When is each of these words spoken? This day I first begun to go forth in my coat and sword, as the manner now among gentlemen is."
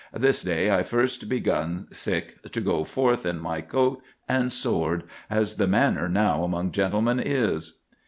This 0.15 0.41
day 0.41 0.71
I 0.71 0.81
first 0.81 1.29
begun 1.29 1.87
to 1.93 2.61
go 2.63 2.83
forth 2.83 3.23
in 3.23 3.37
my 3.39 3.61
coat 3.61 4.01
and 4.27 4.51
sword, 4.51 5.03
as 5.29 5.57
the 5.57 5.67
manner 5.67 6.09
now 6.09 6.43
among 6.43 6.71
gentlemen 6.71 7.19
is." 7.19 7.73